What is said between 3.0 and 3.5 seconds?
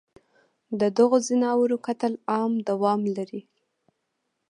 لري